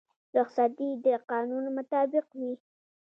رخصتي 0.37 0.89
د 1.05 1.07
قانون 1.31 1.65
مطابق 1.77 2.25
وي 2.39 2.53